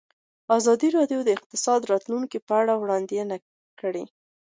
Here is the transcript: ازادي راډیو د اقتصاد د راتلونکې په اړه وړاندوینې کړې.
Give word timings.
ازادي 0.57 0.89
راډیو 0.97 1.19
د 1.23 1.29
اقتصاد 1.37 1.79
د 1.81 1.89
راتلونکې 1.93 2.37
په 2.47 2.53
اړه 2.61 2.73
وړاندوینې 2.81 3.37
کړې. 3.79 4.03